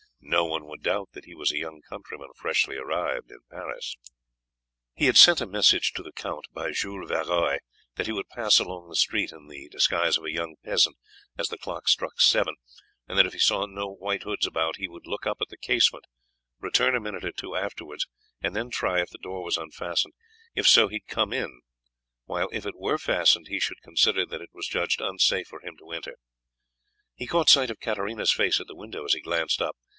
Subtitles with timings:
[0.19, 3.95] No one would doubt that he was a young countryman freshly arrived in Paris.
[4.95, 7.59] He had sent a message to the count by Jules Varoy
[7.95, 10.95] that he would pass along the street in the disguise of a young peasant
[11.37, 12.55] as the clock struck seven,
[13.07, 15.57] and that if he saw no White Hoods about he would look up at the
[15.57, 16.05] casement,
[16.59, 18.07] return a minute or two afterwards,
[18.41, 20.13] and then try if the door was unfastened.
[20.55, 21.61] If so he would come in,
[22.25, 25.77] while if it were fastened he should consider that it was judged unsafe for him
[25.77, 26.15] to enter.
[27.15, 29.75] He caught sight of Katarina's face at the window as he glanced up.